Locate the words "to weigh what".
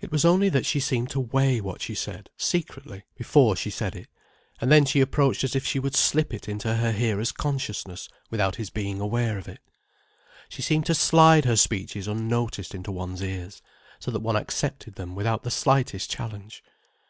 1.10-1.82